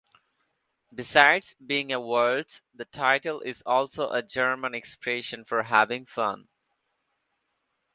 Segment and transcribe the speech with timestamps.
[0.91, 6.47] Besides being a waltz, the title is also a German expression for having fun.